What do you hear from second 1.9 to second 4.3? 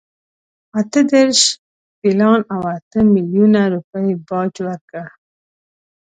پیلان او اته میلیونه روپۍ